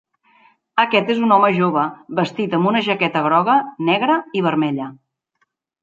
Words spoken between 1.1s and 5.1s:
és un home jove vestit amb una jaqueta groga, negra i vermella.